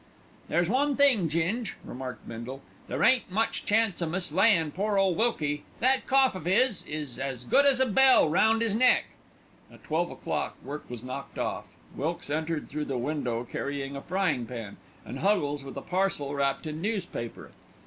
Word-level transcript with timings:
"There's 0.49 0.67
one 0.67 0.95
thing, 0.95 1.29
Ging," 1.29 1.67
remarked 1.85 2.27
Bindle, 2.27 2.63
"there 2.87 3.03
ain't 3.03 3.29
much 3.29 3.65
chance 3.65 4.01
o' 4.01 4.07
mislayin' 4.07 4.71
pore 4.71 4.97
ole 4.97 5.13
Wilkie. 5.13 5.61
That 5.77 6.07
cough 6.07 6.33
of 6.33 6.47
'is 6.47 6.83
is 6.87 7.19
as 7.19 7.43
good 7.43 7.67
as 7.67 7.79
a 7.79 7.85
bell 7.85 8.27
round 8.27 8.63
'is 8.63 8.73
neck." 8.73 9.03
At 9.71 9.83
twelve 9.83 10.09
o'clock, 10.09 10.57
work 10.63 10.89
was 10.89 11.03
knocked 11.03 11.37
off. 11.37 11.65
Wilkes 11.95 12.31
entered 12.31 12.67
through 12.67 12.85
the 12.85 12.97
window 12.97 13.43
carrying 13.43 13.95
a 13.95 14.01
frying 14.01 14.47
pan, 14.47 14.77
and 15.05 15.19
Huggles 15.19 15.63
with 15.63 15.77
a 15.77 15.81
parcel 15.81 16.33
wrapped 16.33 16.65
in 16.65 16.81
newspaper. 16.81 17.51